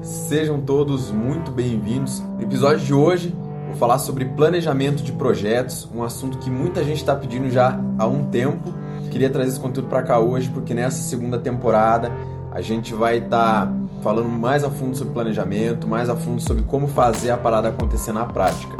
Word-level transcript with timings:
Sejam 0.00 0.62
todos 0.62 1.10
muito 1.10 1.50
bem-vindos. 1.50 2.20
No 2.20 2.42
episódio 2.42 2.78
de 2.78 2.94
hoje, 2.94 3.36
vou 3.66 3.76
falar 3.76 3.98
sobre 3.98 4.24
planejamento 4.24 5.02
de 5.02 5.12
projetos, 5.12 5.86
um 5.94 6.02
assunto 6.02 6.38
que 6.38 6.48
muita 6.48 6.82
gente 6.82 6.96
está 6.96 7.14
pedindo 7.14 7.50
já 7.50 7.78
há 7.98 8.06
um 8.06 8.24
tempo. 8.30 8.72
Queria 9.10 9.28
trazer 9.28 9.50
esse 9.50 9.60
conteúdo 9.60 9.88
para 9.88 10.02
cá 10.02 10.18
hoje 10.20 10.48
porque 10.48 10.72
nessa 10.72 11.02
segunda 11.02 11.38
temporada 11.38 12.10
a 12.50 12.62
gente 12.62 12.94
vai 12.94 13.18
estar 13.18 13.66
tá 13.66 13.72
falando 14.02 14.30
mais 14.30 14.64
a 14.64 14.70
fundo 14.70 14.96
sobre 14.96 15.12
planejamento, 15.12 15.86
mais 15.86 16.08
a 16.08 16.16
fundo 16.16 16.40
sobre 16.40 16.62
como 16.62 16.88
fazer 16.88 17.30
a 17.30 17.36
parada 17.36 17.68
acontecer 17.68 18.12
na 18.12 18.24
prática. 18.24 18.74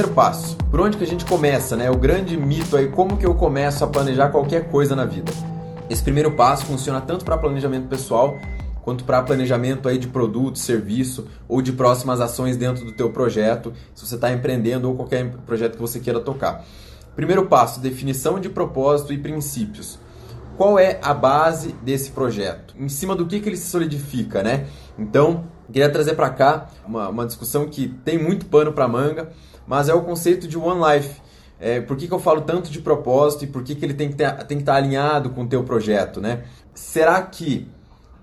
Primeiro 0.00 0.16
passo, 0.16 0.56
por 0.70 0.80
onde 0.80 0.96
que 0.96 1.04
a 1.04 1.06
gente 1.06 1.26
começa, 1.26 1.76
né? 1.76 1.90
O 1.90 1.94
grande 1.94 2.34
mito 2.34 2.74
aí, 2.74 2.88
como 2.88 3.18
que 3.18 3.26
eu 3.26 3.34
começo 3.34 3.84
a 3.84 3.86
planejar 3.86 4.30
qualquer 4.30 4.70
coisa 4.70 4.96
na 4.96 5.04
vida? 5.04 5.30
Esse 5.90 6.02
primeiro 6.02 6.30
passo 6.32 6.64
funciona 6.64 7.02
tanto 7.02 7.22
para 7.22 7.36
planejamento 7.36 7.86
pessoal 7.86 8.38
quanto 8.80 9.04
para 9.04 9.22
planejamento 9.22 9.86
aí 9.90 9.98
de 9.98 10.08
produto, 10.08 10.58
serviço 10.58 11.26
ou 11.46 11.60
de 11.60 11.72
próximas 11.72 12.18
ações 12.18 12.56
dentro 12.56 12.82
do 12.82 12.92
teu 12.92 13.10
projeto, 13.10 13.74
se 13.94 14.06
você 14.06 14.14
está 14.14 14.32
empreendendo 14.32 14.88
ou 14.88 14.96
qualquer 14.96 15.32
projeto 15.44 15.74
que 15.74 15.82
você 15.82 16.00
queira 16.00 16.20
tocar. 16.20 16.64
Primeiro 17.14 17.44
passo, 17.44 17.78
definição 17.78 18.40
de 18.40 18.48
propósito 18.48 19.12
e 19.12 19.18
princípios. 19.18 19.98
Qual 20.56 20.78
é 20.78 20.98
a 21.02 21.12
base 21.12 21.74
desse 21.82 22.10
projeto? 22.10 22.74
Em 22.78 22.88
cima 22.88 23.14
do 23.14 23.26
que, 23.26 23.38
que 23.38 23.50
ele 23.50 23.56
se 23.58 23.68
solidifica, 23.68 24.42
né? 24.42 24.64
Então, 24.98 25.44
queria 25.70 25.90
trazer 25.90 26.14
para 26.14 26.30
cá 26.30 26.68
uma, 26.86 27.08
uma 27.08 27.26
discussão 27.26 27.66
que 27.68 27.88
tem 28.04 28.18
muito 28.18 28.46
pano 28.46 28.72
para 28.72 28.86
manga, 28.88 29.30
mas 29.66 29.88
é 29.88 29.94
o 29.94 30.02
conceito 30.02 30.46
de 30.46 30.58
One 30.58 30.80
Life. 30.80 31.20
É, 31.60 31.80
por 31.80 31.96
que, 31.96 32.08
que 32.08 32.14
eu 32.14 32.18
falo 32.18 32.40
tanto 32.40 32.70
de 32.70 32.80
propósito 32.80 33.44
e 33.44 33.46
por 33.46 33.62
que, 33.62 33.74
que 33.74 33.84
ele 33.84 33.92
tem 33.92 34.10
que, 34.10 34.22
estar 34.54 34.74
alinhado 34.74 35.30
com 35.30 35.42
o 35.42 35.46
teu 35.46 35.62
projeto, 35.62 36.20
né? 36.20 36.44
Será 36.74 37.20
que 37.20 37.68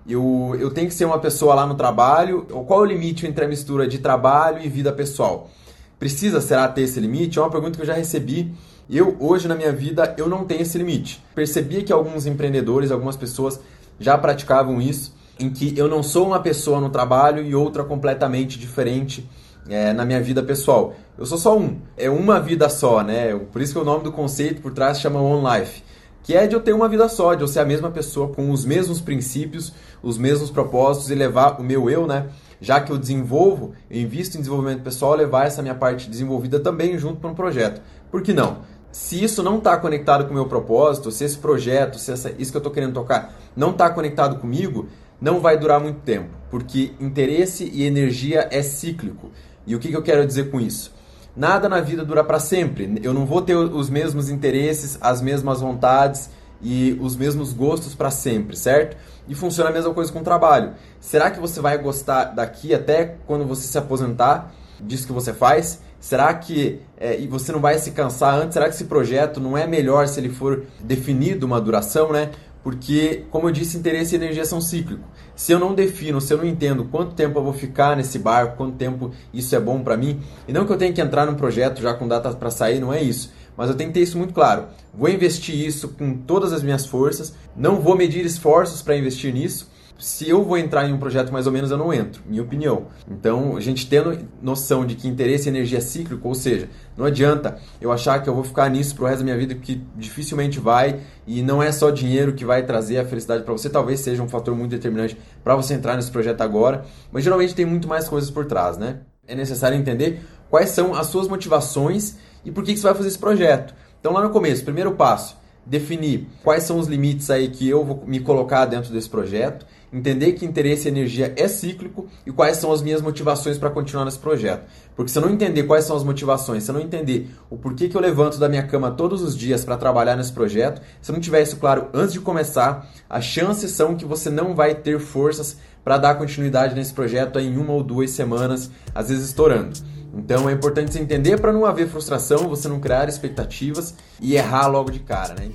eu, 0.08 0.56
eu 0.58 0.70
tenho 0.70 0.88
que 0.88 0.94
ser 0.94 1.04
uma 1.04 1.18
pessoa 1.18 1.54
lá 1.54 1.66
no 1.66 1.74
trabalho? 1.74 2.46
Ou 2.50 2.64
qual 2.64 2.80
é 2.80 2.82
o 2.82 2.86
limite 2.86 3.26
entre 3.26 3.44
a 3.44 3.48
mistura 3.48 3.86
de 3.86 3.98
trabalho 3.98 4.60
e 4.64 4.68
vida 4.68 4.90
pessoal? 4.90 5.50
Precisa, 5.98 6.40
será, 6.40 6.66
ter 6.66 6.82
esse 6.82 6.98
limite? 6.98 7.38
É 7.38 7.42
uma 7.42 7.50
pergunta 7.50 7.76
que 7.76 7.82
eu 7.82 7.86
já 7.86 7.94
recebi. 7.94 8.52
Eu, 8.88 9.16
hoje, 9.20 9.46
na 9.46 9.54
minha 9.54 9.72
vida, 9.72 10.14
eu 10.16 10.28
não 10.28 10.44
tenho 10.44 10.62
esse 10.62 10.78
limite. 10.78 11.22
Percebia 11.34 11.84
que 11.84 11.92
alguns 11.92 12.24
empreendedores, 12.24 12.90
algumas 12.90 13.16
pessoas 13.16 13.60
já 14.00 14.16
praticavam 14.16 14.80
isso, 14.80 15.14
em 15.38 15.50
que 15.50 15.76
eu 15.76 15.88
não 15.88 16.02
sou 16.02 16.26
uma 16.26 16.40
pessoa 16.40 16.80
no 16.80 16.90
trabalho 16.90 17.42
e 17.42 17.54
outra 17.54 17.84
completamente 17.84 18.58
diferente 18.58 19.28
é, 19.68 19.92
na 19.92 20.04
minha 20.04 20.20
vida 20.20 20.42
pessoal. 20.42 20.94
Eu 21.16 21.26
sou 21.26 21.38
só 21.38 21.56
um. 21.56 21.78
É 21.96 22.10
uma 22.10 22.40
vida 22.40 22.68
só, 22.68 23.02
né? 23.02 23.34
Por 23.52 23.60
isso 23.60 23.72
que 23.72 23.78
o 23.78 23.84
nome 23.84 24.04
do 24.04 24.12
conceito 24.12 24.62
por 24.62 24.72
trás 24.72 25.00
chama 25.00 25.20
One 25.20 25.60
Life. 25.60 25.82
Que 26.22 26.34
é 26.34 26.46
de 26.46 26.54
eu 26.54 26.60
ter 26.60 26.72
uma 26.72 26.88
vida 26.88 27.08
só, 27.08 27.34
de 27.34 27.42
eu 27.42 27.48
ser 27.48 27.60
a 27.60 27.64
mesma 27.64 27.90
pessoa 27.90 28.28
com 28.28 28.50
os 28.50 28.64
mesmos 28.64 29.00
princípios, 29.00 29.72
os 30.02 30.18
mesmos 30.18 30.50
propósitos 30.50 31.10
e 31.10 31.14
levar 31.14 31.60
o 31.60 31.64
meu 31.64 31.88
eu, 31.88 32.06
né? 32.06 32.26
Já 32.60 32.80
que 32.80 32.90
eu 32.90 32.98
desenvolvo, 32.98 33.72
eu 33.90 34.00
invisto 34.00 34.36
em 34.36 34.40
desenvolvimento 34.40 34.82
pessoal, 34.82 35.14
levar 35.14 35.46
essa 35.46 35.62
minha 35.62 35.74
parte 35.74 36.10
desenvolvida 36.10 36.58
também 36.58 36.98
junto 36.98 37.20
para 37.20 37.30
um 37.30 37.34
projeto. 37.34 37.80
Por 38.10 38.20
que 38.20 38.32
não? 38.32 38.58
Se 38.90 39.22
isso 39.22 39.42
não 39.42 39.58
está 39.58 39.76
conectado 39.76 40.24
com 40.24 40.30
o 40.30 40.34
meu 40.34 40.46
propósito, 40.46 41.10
se 41.10 41.24
esse 41.24 41.38
projeto, 41.38 41.98
se 41.98 42.10
essa, 42.10 42.32
isso 42.38 42.50
que 42.50 42.56
eu 42.56 42.60
estou 42.60 42.72
querendo 42.72 42.94
tocar 42.94 43.34
não 43.54 43.70
está 43.70 43.88
conectado 43.90 44.38
comigo, 44.38 44.88
não 45.20 45.40
vai 45.40 45.58
durar 45.58 45.80
muito 45.80 46.00
tempo, 46.00 46.30
porque 46.50 46.92
interesse 47.00 47.70
e 47.72 47.84
energia 47.84 48.48
é 48.50 48.62
cíclico. 48.62 49.30
E 49.66 49.74
o 49.74 49.78
que, 49.78 49.88
que 49.88 49.96
eu 49.96 50.02
quero 50.02 50.26
dizer 50.26 50.50
com 50.50 50.60
isso? 50.60 50.94
Nada 51.36 51.68
na 51.68 51.80
vida 51.80 52.04
dura 52.04 52.24
para 52.24 52.40
sempre. 52.40 52.98
Eu 53.02 53.12
não 53.12 53.26
vou 53.26 53.42
ter 53.42 53.54
os 53.54 53.90
mesmos 53.90 54.28
interesses, 54.28 54.98
as 55.00 55.20
mesmas 55.20 55.60
vontades 55.60 56.30
e 56.60 56.98
os 57.00 57.14
mesmos 57.14 57.52
gostos 57.52 57.94
para 57.94 58.10
sempre, 58.10 58.56
certo? 58.56 58.96
E 59.28 59.34
funciona 59.34 59.70
a 59.70 59.72
mesma 59.72 59.92
coisa 59.92 60.12
com 60.12 60.20
o 60.20 60.24
trabalho. 60.24 60.72
Será 61.00 61.30
que 61.30 61.38
você 61.38 61.60
vai 61.60 61.78
gostar 61.78 62.24
daqui 62.24 62.74
até 62.74 63.16
quando 63.26 63.44
você 63.44 63.66
se 63.66 63.78
aposentar 63.78 64.52
disso 64.80 65.06
que 65.06 65.12
você 65.12 65.32
faz? 65.32 65.80
Será 66.00 66.32
que 66.32 66.80
é, 66.96 67.18
e 67.18 67.26
você 67.26 67.52
não 67.52 67.60
vai 67.60 67.78
se 67.78 67.90
cansar 67.90 68.34
antes? 68.34 68.54
Será 68.54 68.68
que 68.68 68.74
esse 68.74 68.84
projeto 68.84 69.40
não 69.40 69.58
é 69.58 69.66
melhor 69.66 70.06
se 70.06 70.18
ele 70.20 70.28
for 70.28 70.64
definido 70.80 71.44
uma 71.44 71.60
duração, 71.60 72.12
né? 72.12 72.30
Porque, 72.68 73.24
como 73.30 73.48
eu 73.48 73.50
disse, 73.50 73.78
interesse 73.78 74.14
e 74.14 74.18
energia 74.18 74.44
são 74.44 74.60
cíclicos. 74.60 75.06
Se 75.34 75.52
eu 75.52 75.58
não 75.58 75.74
defino, 75.74 76.20
se 76.20 76.34
eu 76.34 76.36
não 76.36 76.44
entendo 76.44 76.84
quanto 76.84 77.14
tempo 77.14 77.38
eu 77.38 77.42
vou 77.42 77.54
ficar 77.54 77.96
nesse 77.96 78.18
barco, 78.18 78.58
quanto 78.58 78.76
tempo 78.76 79.10
isso 79.32 79.56
é 79.56 79.58
bom 79.58 79.82
para 79.82 79.96
mim, 79.96 80.20
e 80.46 80.52
não 80.52 80.66
que 80.66 80.72
eu 80.74 80.76
tenha 80.76 80.92
que 80.92 81.00
entrar 81.00 81.24
num 81.24 81.34
projeto 81.34 81.80
já 81.80 81.94
com 81.94 82.06
data 82.06 82.30
para 82.34 82.50
sair, 82.50 82.78
não 82.78 82.92
é 82.92 83.02
isso. 83.02 83.32
Mas 83.56 83.70
eu 83.70 83.74
tenho 83.74 83.88
que 83.88 83.94
ter 83.94 84.02
isso 84.02 84.18
muito 84.18 84.34
claro. 84.34 84.66
Vou 84.92 85.08
investir 85.08 85.54
isso 85.54 85.88
com 85.88 86.12
todas 86.12 86.52
as 86.52 86.62
minhas 86.62 86.84
forças, 86.84 87.32
não 87.56 87.80
vou 87.80 87.96
medir 87.96 88.26
esforços 88.26 88.82
para 88.82 88.98
investir 88.98 89.32
nisso 89.32 89.70
se 89.98 90.28
eu 90.28 90.44
vou 90.44 90.56
entrar 90.56 90.88
em 90.88 90.92
um 90.92 90.98
projeto 90.98 91.32
mais 91.32 91.46
ou 91.46 91.52
menos, 91.52 91.72
eu 91.72 91.76
não 91.76 91.92
entro, 91.92 92.22
minha 92.24 92.42
opinião. 92.42 92.86
Então, 93.10 93.56
a 93.56 93.60
gente 93.60 93.88
tendo 93.88 94.16
noção 94.40 94.86
de 94.86 94.94
que 94.94 95.08
interesse 95.08 95.48
e 95.48 95.50
energia 95.50 95.78
é 95.78 95.80
cíclico, 95.80 96.28
ou 96.28 96.34
seja, 96.36 96.68
não 96.96 97.04
adianta 97.04 97.58
eu 97.80 97.90
achar 97.90 98.22
que 98.22 98.28
eu 98.28 98.34
vou 98.34 98.44
ficar 98.44 98.70
nisso 98.70 98.94
pro 98.94 99.06
resto 99.06 99.18
da 99.18 99.24
minha 99.24 99.36
vida, 99.36 99.56
que 99.56 99.82
dificilmente 99.96 100.60
vai, 100.60 101.00
e 101.26 101.42
não 101.42 101.60
é 101.60 101.72
só 101.72 101.90
dinheiro 101.90 102.32
que 102.32 102.44
vai 102.44 102.64
trazer 102.64 102.98
a 102.98 103.04
felicidade 103.04 103.42
para 103.42 103.52
você, 103.52 103.68
talvez 103.68 103.98
seja 103.98 104.22
um 104.22 104.28
fator 104.28 104.54
muito 104.54 104.70
determinante 104.70 105.18
para 105.42 105.56
você 105.56 105.74
entrar 105.74 105.96
nesse 105.96 106.12
projeto 106.12 106.42
agora, 106.42 106.84
mas 107.10 107.24
geralmente 107.24 107.54
tem 107.54 107.66
muito 107.66 107.88
mais 107.88 108.08
coisas 108.08 108.30
por 108.30 108.46
trás, 108.46 108.78
né? 108.78 109.00
É 109.26 109.34
necessário 109.34 109.76
entender 109.76 110.20
quais 110.48 110.70
são 110.70 110.94
as 110.94 111.08
suas 111.08 111.26
motivações 111.26 112.16
e 112.44 112.52
por 112.52 112.62
que, 112.62 112.72
que 112.72 112.78
você 112.78 112.86
vai 112.86 112.94
fazer 112.94 113.08
esse 113.08 113.18
projeto. 113.18 113.74
Então, 113.98 114.12
lá 114.12 114.22
no 114.22 114.30
começo, 114.30 114.64
primeiro 114.64 114.92
passo, 114.92 115.36
definir 115.68 116.26
quais 116.42 116.62
são 116.62 116.78
os 116.78 116.86
limites 116.86 117.30
aí 117.30 117.48
que 117.48 117.68
eu 117.68 117.84
vou 117.84 118.02
me 118.06 118.20
colocar 118.20 118.64
dentro 118.64 118.92
desse 118.92 119.08
projeto 119.08 119.66
entender 119.92 120.32
que 120.32 120.44
interesse 120.44 120.86
e 120.86 120.90
energia 120.90 121.32
é 121.36 121.48
cíclico 121.48 122.06
e 122.26 122.30
quais 122.30 122.58
são 122.58 122.72
as 122.72 122.82
minhas 122.82 123.00
motivações 123.00 123.58
para 123.58 123.70
continuar 123.70 124.04
nesse 124.04 124.18
projeto. 124.18 124.66
Porque 124.94 125.10
se 125.10 125.18
eu 125.18 125.22
não 125.22 125.30
entender 125.30 125.62
quais 125.62 125.84
são 125.84 125.96
as 125.96 126.04
motivações, 126.04 126.64
se 126.64 126.70
eu 126.70 126.74
não 126.74 126.80
entender 126.80 127.30
o 127.48 127.56
porquê 127.56 127.88
que 127.88 127.96
eu 127.96 128.00
levanto 128.00 128.38
da 128.38 128.48
minha 128.48 128.66
cama 128.66 128.90
todos 128.90 129.22
os 129.22 129.36
dias 129.36 129.64
para 129.64 129.76
trabalhar 129.76 130.16
nesse 130.16 130.32
projeto, 130.32 130.82
se 131.00 131.10
eu 131.10 131.14
não 131.14 131.20
tiver 131.20 131.42
isso 131.42 131.56
claro 131.56 131.88
antes 131.94 132.12
de 132.12 132.20
começar, 132.20 132.88
as 133.08 133.24
chances 133.24 133.70
são 133.70 133.96
que 133.96 134.04
você 134.04 134.28
não 134.28 134.54
vai 134.54 134.74
ter 134.74 134.98
forças 134.98 135.56
para 135.84 135.96
dar 135.96 136.16
continuidade 136.16 136.74
nesse 136.74 136.92
projeto 136.92 137.38
em 137.38 137.56
uma 137.56 137.72
ou 137.72 137.82
duas 137.82 138.10
semanas, 138.10 138.70
às 138.94 139.08
vezes 139.08 139.26
estourando. 139.28 139.78
Então 140.14 140.48
é 140.48 140.52
importante 140.52 140.92
você 140.92 141.00
entender 141.00 141.40
para 141.40 141.52
não 141.52 141.64
haver 141.64 141.88
frustração, 141.88 142.48
você 142.48 142.68
não 142.68 142.80
criar 142.80 143.08
expectativas 143.08 143.94
e 144.20 144.34
errar 144.34 144.66
logo 144.66 144.90
de 144.90 145.00
cara, 145.00 145.34
né? 145.34 145.50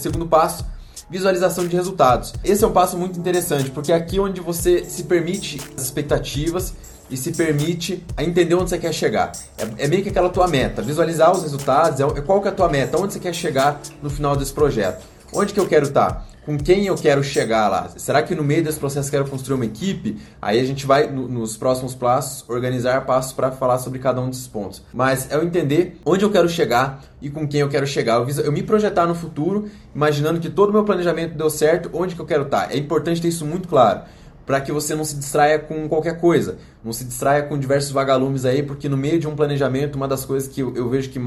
segundo 0.00 0.26
passo, 0.26 0.64
visualização 1.08 1.66
de 1.66 1.76
resultados. 1.76 2.32
Esse 2.42 2.64
é 2.64 2.66
um 2.66 2.72
passo 2.72 2.96
muito 2.96 3.18
interessante, 3.18 3.70
porque 3.70 3.92
é 3.92 3.94
aqui 3.94 4.18
onde 4.18 4.40
você 4.40 4.84
se 4.84 5.04
permite 5.04 5.60
as 5.76 5.84
expectativas 5.84 6.74
e 7.10 7.16
se 7.16 7.32
permite 7.32 8.04
a 8.16 8.24
entender 8.24 8.54
onde 8.54 8.70
você 8.70 8.78
quer 8.78 8.92
chegar. 8.92 9.32
É, 9.58 9.84
é 9.84 9.88
meio 9.88 10.02
que 10.02 10.08
aquela 10.08 10.28
tua 10.28 10.46
meta, 10.48 10.80
visualizar 10.80 11.32
os 11.32 11.42
resultados, 11.42 12.00
é, 12.00 12.04
é 12.04 12.20
qual 12.20 12.40
que 12.40 12.48
é 12.48 12.50
a 12.50 12.54
tua 12.54 12.68
meta, 12.68 12.98
onde 12.98 13.12
você 13.12 13.20
quer 13.20 13.34
chegar 13.34 13.80
no 14.02 14.08
final 14.08 14.36
desse 14.36 14.52
projeto. 14.52 15.04
Onde 15.32 15.52
que 15.52 15.60
eu 15.60 15.66
quero 15.66 15.86
estar? 15.86 16.26
Tá? 16.50 16.50
com 16.50 16.58
quem 16.58 16.86
eu 16.86 16.96
quero 16.96 17.22
chegar 17.22 17.68
lá? 17.68 17.90
Será 17.96 18.22
que 18.22 18.34
no 18.34 18.42
meio 18.42 18.64
desse 18.64 18.78
processo 18.78 19.08
quero 19.08 19.24
construir 19.28 19.54
uma 19.54 19.64
equipe? 19.64 20.16
Aí 20.42 20.58
a 20.58 20.64
gente 20.64 20.84
vai, 20.84 21.08
no, 21.08 21.28
nos 21.28 21.56
próximos 21.56 21.94
passos, 21.94 22.44
organizar 22.48 23.06
passos 23.06 23.32
para 23.32 23.52
falar 23.52 23.78
sobre 23.78 24.00
cada 24.00 24.20
um 24.20 24.28
desses 24.28 24.48
pontos. 24.48 24.82
Mas 24.92 25.30
é 25.30 25.36
eu 25.36 25.44
entender 25.44 26.00
onde 26.04 26.24
eu 26.24 26.30
quero 26.30 26.48
chegar 26.48 27.04
e 27.22 27.30
com 27.30 27.46
quem 27.46 27.60
eu 27.60 27.68
quero 27.68 27.86
chegar. 27.86 28.14
Eu, 28.14 28.28
eu 28.44 28.50
me 28.50 28.64
projetar 28.64 29.06
no 29.06 29.14
futuro, 29.14 29.70
imaginando 29.94 30.40
que 30.40 30.50
todo 30.50 30.70
o 30.70 30.72
meu 30.72 30.82
planejamento 30.82 31.36
deu 31.36 31.48
certo, 31.48 31.88
onde 31.92 32.16
que 32.16 32.20
eu 32.20 32.26
quero 32.26 32.42
estar. 32.42 32.74
É 32.74 32.76
importante 32.76 33.22
ter 33.22 33.28
isso 33.28 33.46
muito 33.46 33.68
claro 33.68 34.02
para 34.44 34.60
que 34.60 34.72
você 34.72 34.96
não 34.96 35.04
se 35.04 35.14
distraia 35.14 35.60
com 35.60 35.88
qualquer 35.88 36.18
coisa, 36.18 36.58
não 36.82 36.92
se 36.92 37.04
distraia 37.04 37.44
com 37.44 37.56
diversos 37.56 37.92
vagalumes 37.92 38.44
aí, 38.44 38.64
porque 38.64 38.88
no 38.88 38.96
meio 38.96 39.20
de 39.20 39.28
um 39.28 39.36
planejamento, 39.36 39.94
uma 39.94 40.08
das 40.08 40.24
coisas 40.24 40.48
que 40.48 40.60
eu, 40.60 40.74
eu 40.74 40.88
vejo 40.88 41.10
que 41.10 41.20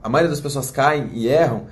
a 0.00 0.08
maioria 0.08 0.30
das 0.30 0.40
pessoas 0.40 0.70
caem 0.70 1.10
e 1.12 1.26
erram 1.26 1.66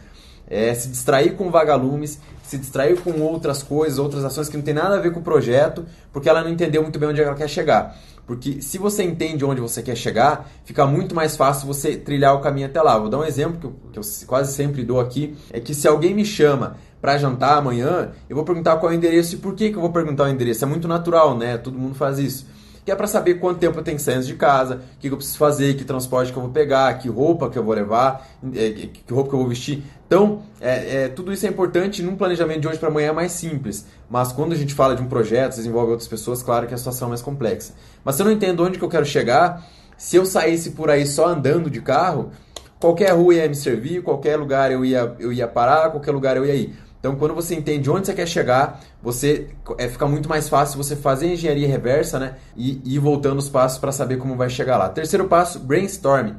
é 0.48 0.72
se 0.74 0.88
distrair 0.88 1.34
com 1.34 1.50
vagalumes, 1.50 2.20
se 2.42 2.56
distrair 2.56 3.00
com 3.00 3.20
outras 3.20 3.62
coisas, 3.62 3.98
outras 3.98 4.24
ações 4.24 4.48
que 4.48 4.56
não 4.56 4.64
tem 4.64 4.74
nada 4.74 4.96
a 4.96 5.00
ver 5.00 5.12
com 5.12 5.20
o 5.20 5.22
projeto, 5.22 5.84
porque 6.12 6.28
ela 6.28 6.42
não 6.42 6.50
entendeu 6.50 6.82
muito 6.82 6.98
bem 6.98 7.08
onde 7.08 7.20
ela 7.20 7.34
quer 7.34 7.48
chegar. 7.48 7.96
Porque 8.26 8.60
se 8.60 8.76
você 8.78 9.04
entende 9.04 9.44
onde 9.44 9.60
você 9.60 9.82
quer 9.82 9.96
chegar, 9.96 10.48
fica 10.64 10.84
muito 10.86 11.14
mais 11.14 11.36
fácil 11.36 11.66
você 11.66 11.96
trilhar 11.96 12.34
o 12.34 12.40
caminho 12.40 12.66
até 12.66 12.82
lá. 12.82 12.98
Vou 12.98 13.08
dar 13.08 13.18
um 13.18 13.24
exemplo 13.24 13.58
que 13.60 13.66
eu, 13.66 13.74
que 13.92 13.98
eu 13.98 14.26
quase 14.26 14.52
sempre 14.52 14.84
dou 14.84 15.00
aqui, 15.00 15.36
é 15.52 15.60
que 15.60 15.74
se 15.74 15.86
alguém 15.86 16.12
me 16.12 16.24
chama 16.24 16.76
para 17.00 17.18
jantar 17.18 17.58
amanhã, 17.58 18.10
eu 18.28 18.34
vou 18.34 18.44
perguntar 18.44 18.76
qual 18.78 18.90
é 18.90 18.94
o 18.94 18.98
endereço 18.98 19.36
e 19.36 19.38
por 19.38 19.54
que, 19.54 19.70
que 19.70 19.76
eu 19.76 19.80
vou 19.80 19.92
perguntar 19.92 20.24
o 20.24 20.28
endereço. 20.28 20.64
É 20.64 20.66
muito 20.66 20.88
natural, 20.88 21.36
né? 21.38 21.56
Todo 21.56 21.78
mundo 21.78 21.94
faz 21.94 22.18
isso 22.18 22.46
que 22.86 22.92
é 22.92 22.94
para 22.94 23.08
saber 23.08 23.34
quanto 23.40 23.58
tempo 23.58 23.80
eu 23.80 23.82
tenho 23.82 23.96
que 23.96 24.02
sair 24.02 24.22
de 24.22 24.34
casa, 24.34 24.80
o 24.96 25.00
que 25.00 25.08
eu 25.08 25.16
preciso 25.16 25.36
fazer, 25.36 25.74
que 25.74 25.84
transporte 25.84 26.30
que 26.30 26.38
eu 26.38 26.42
vou 26.44 26.52
pegar, 26.52 26.96
que 26.98 27.08
roupa 27.08 27.50
que 27.50 27.58
eu 27.58 27.64
vou 27.64 27.74
levar, 27.74 28.24
é, 28.54 28.70
que 28.70 29.12
roupa 29.12 29.30
que 29.30 29.34
eu 29.34 29.40
vou 29.40 29.48
vestir. 29.48 29.82
Então, 30.06 30.42
é, 30.60 31.02
é, 31.02 31.08
tudo 31.08 31.32
isso 31.32 31.44
é 31.44 31.48
importante 31.48 32.00
num 32.00 32.14
planejamento 32.14 32.60
de 32.60 32.68
hoje 32.68 32.78
para 32.78 32.88
amanhã 32.88 33.08
é 33.08 33.12
mais 33.12 33.32
simples. 33.32 33.84
Mas 34.08 34.30
quando 34.30 34.52
a 34.52 34.54
gente 34.54 34.72
fala 34.72 34.94
de 34.94 35.02
um 35.02 35.08
projeto, 35.08 35.56
desenvolve 35.56 35.90
outras 35.90 36.08
pessoas, 36.08 36.44
claro 36.44 36.68
que 36.68 36.74
a 36.74 36.78
situação 36.78 37.08
é 37.08 37.10
mais 37.10 37.22
complexa. 37.22 37.74
Mas 38.04 38.14
se 38.14 38.22
eu 38.22 38.26
não 38.26 38.32
entendo 38.32 38.62
onde 38.62 38.78
que 38.78 38.84
eu 38.84 38.88
quero 38.88 39.04
chegar, 39.04 39.66
se 39.98 40.14
eu 40.14 40.24
saísse 40.24 40.70
por 40.70 40.88
aí 40.88 41.04
só 41.08 41.26
andando 41.26 41.68
de 41.68 41.80
carro, 41.80 42.30
qualquer 42.78 43.10
rua 43.10 43.34
ia 43.34 43.48
me 43.48 43.56
servir, 43.56 44.00
qualquer 44.00 44.36
lugar 44.36 44.70
eu 44.70 44.84
ia, 44.84 45.12
eu 45.18 45.32
ia 45.32 45.48
parar, 45.48 45.90
qualquer 45.90 46.12
lugar 46.12 46.36
eu 46.36 46.46
ia 46.46 46.54
ir. 46.54 46.76
Então, 47.06 47.14
quando 47.14 47.36
você 47.36 47.54
entende 47.54 47.88
onde 47.88 48.04
você 48.04 48.12
quer 48.12 48.26
chegar, 48.26 48.80
você 49.00 49.46
é, 49.78 49.88
fica 49.88 50.08
muito 50.08 50.28
mais 50.28 50.48
fácil 50.48 50.76
você 50.76 50.96
fazer 50.96 51.32
engenharia 51.32 51.68
reversa, 51.68 52.18
né? 52.18 52.34
E, 52.56 52.82
ir 52.84 52.98
voltando 52.98 53.38
os 53.38 53.48
passos 53.48 53.78
para 53.78 53.92
saber 53.92 54.16
como 54.16 54.34
vai 54.34 54.50
chegar 54.50 54.76
lá. 54.76 54.88
Terceiro 54.88 55.28
passo, 55.28 55.60
brainstorm. 55.60 56.32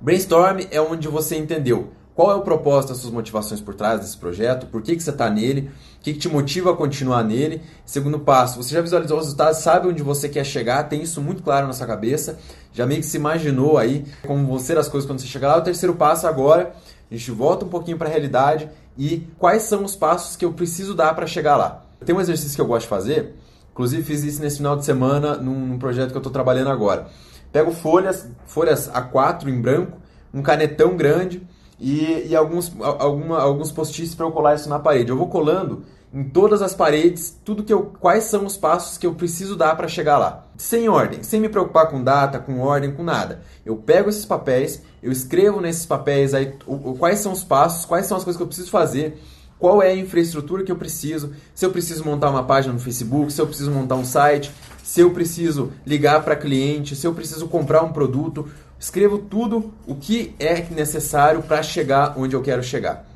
Brainstorm 0.00 0.60
é 0.70 0.80
onde 0.80 1.08
você 1.08 1.36
entendeu 1.36 1.90
qual 2.14 2.30
é 2.30 2.34
o 2.36 2.40
propósito 2.40 2.90
das 2.90 3.00
suas 3.00 3.12
motivações 3.12 3.60
por 3.60 3.74
trás 3.74 4.00
desse 4.00 4.16
projeto, 4.16 4.66
por 4.68 4.80
que, 4.80 4.96
que 4.96 5.02
você 5.02 5.10
está 5.10 5.28
nele, 5.28 5.70
o 5.98 6.00
que, 6.00 6.14
que 6.14 6.18
te 6.20 6.28
motiva 6.28 6.70
a 6.70 6.76
continuar 6.76 7.22
nele. 7.22 7.60
Segundo 7.84 8.18
passo, 8.18 8.62
você 8.62 8.72
já 8.72 8.80
visualizou 8.80 9.18
os 9.18 9.24
resultados, 9.24 9.58
sabe 9.58 9.88
onde 9.88 10.02
você 10.02 10.26
quer 10.26 10.44
chegar, 10.44 10.84
tem 10.84 11.02
isso 11.02 11.20
muito 11.20 11.42
claro 11.42 11.66
na 11.66 11.74
sua 11.74 11.86
cabeça, 11.86 12.38
já 12.72 12.86
meio 12.86 13.00
que 13.00 13.06
se 13.06 13.18
imaginou 13.18 13.76
aí 13.76 14.06
como 14.26 14.46
vão 14.46 14.58
ser 14.58 14.78
as 14.78 14.88
coisas 14.88 15.06
quando 15.06 15.18
você 15.18 15.26
chegar 15.26 15.48
lá. 15.48 15.58
O 15.58 15.62
terceiro 15.62 15.94
passo 15.94 16.26
agora, 16.26 16.72
a 17.10 17.14
gente 17.14 17.30
volta 17.30 17.66
um 17.66 17.68
pouquinho 17.68 17.98
para 17.98 18.08
a 18.08 18.10
realidade 18.10 18.70
e 18.96 19.26
quais 19.38 19.62
são 19.62 19.84
os 19.84 19.96
passos 19.96 20.36
que 20.36 20.44
eu 20.44 20.52
preciso 20.52 20.94
dar 20.94 21.14
para 21.14 21.26
chegar 21.26 21.56
lá. 21.56 21.84
Tem 22.04 22.14
um 22.14 22.20
exercício 22.20 22.54
que 22.54 22.60
eu 22.60 22.66
gosto 22.66 22.82
de 22.82 22.88
fazer, 22.88 23.34
inclusive 23.72 24.02
fiz 24.02 24.22
isso 24.22 24.40
nesse 24.40 24.58
final 24.58 24.76
de 24.76 24.84
semana 24.84 25.36
num, 25.36 25.78
projeto 25.78 26.10
que 26.10 26.16
eu 26.16 26.20
estou 26.20 26.32
trabalhando 26.32 26.70
agora. 26.70 27.08
Pego 27.50 27.72
folhas, 27.72 28.28
folhas 28.46 28.90
A4 28.90 29.48
em 29.48 29.60
branco, 29.60 29.98
um 30.32 30.42
canetão 30.42 30.96
grande 30.96 31.46
e, 31.78 32.26
e 32.28 32.36
alguns, 32.36 32.72
alguma, 32.80 33.40
alguns 33.40 33.72
post-its 33.72 34.14
para 34.14 34.26
eu 34.26 34.32
colar 34.32 34.54
isso 34.54 34.68
na 34.68 34.78
parede. 34.78 35.10
Eu 35.10 35.16
vou 35.16 35.28
colando 35.28 35.84
em 36.14 36.24
todas 36.24 36.62
as 36.62 36.74
paredes 36.74 37.36
tudo 37.44 37.64
que 37.64 37.72
eu, 37.72 37.92
quais 37.98 38.24
são 38.24 38.46
os 38.46 38.56
passos 38.56 38.96
que 38.96 39.06
eu 39.06 39.14
preciso 39.14 39.56
dar 39.56 39.76
para 39.76 39.88
chegar 39.88 40.16
lá. 40.16 40.46
Sem 40.56 40.88
ordem, 40.88 41.22
sem 41.22 41.40
me 41.40 41.48
preocupar 41.48 41.88
com 41.88 42.02
data, 42.02 42.38
com 42.38 42.60
ordem, 42.60 42.92
com 42.92 43.02
nada. 43.02 43.42
Eu 43.66 43.76
pego 43.76 44.08
esses 44.08 44.24
papéis, 44.24 44.80
eu 45.02 45.10
escrevo 45.10 45.60
nesses 45.60 45.84
papéis 45.84 46.32
aí 46.32 46.54
o, 46.66 46.92
o, 46.92 46.96
quais 46.96 47.18
são 47.18 47.32
os 47.32 47.42
passos, 47.42 47.84
quais 47.84 48.06
são 48.06 48.16
as 48.16 48.22
coisas 48.22 48.36
que 48.36 48.42
eu 48.42 48.46
preciso 48.46 48.70
fazer, 48.70 49.20
qual 49.58 49.82
é 49.82 49.88
a 49.90 49.96
infraestrutura 49.96 50.62
que 50.62 50.70
eu 50.70 50.76
preciso, 50.76 51.32
se 51.54 51.66
eu 51.66 51.70
preciso 51.70 52.04
montar 52.04 52.30
uma 52.30 52.44
página 52.44 52.72
no 52.72 52.80
Facebook, 52.80 53.32
se 53.32 53.40
eu 53.40 53.46
preciso 53.46 53.72
montar 53.72 53.96
um 53.96 54.04
site, 54.04 54.52
se 54.82 55.00
eu 55.00 55.10
preciso 55.10 55.72
ligar 55.84 56.22
para 56.22 56.36
cliente, 56.36 56.94
se 56.94 57.06
eu 57.06 57.12
preciso 57.14 57.48
comprar 57.48 57.82
um 57.82 57.92
produto, 57.92 58.46
Escrevo 58.84 59.16
tudo 59.16 59.72
o 59.86 59.94
que 59.94 60.34
é 60.38 60.60
necessário 60.70 61.42
para 61.42 61.62
chegar 61.62 62.18
onde 62.18 62.36
eu 62.36 62.42
quero 62.42 62.62
chegar. 62.62 63.06